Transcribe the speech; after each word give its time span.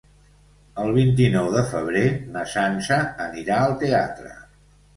El 0.83 0.89
vint-i-nou 0.95 1.49
de 1.57 1.61
febrer 1.75 2.03
na 2.37 2.47
Sança 2.55 2.99
anirà 3.29 3.61
al 3.69 3.79
teatre. 3.87 4.37